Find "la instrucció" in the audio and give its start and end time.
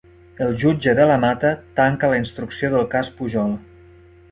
2.15-2.73